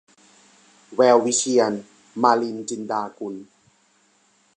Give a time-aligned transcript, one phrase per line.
[0.95, 1.73] แวววิเชียร-
[2.23, 3.35] มาลิน จินดากุล